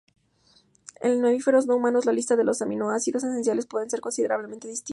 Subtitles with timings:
[1.01, 4.89] En mamíferos no humanos, la lista de los aminoácidos esenciales puede ser considerablemente distinta.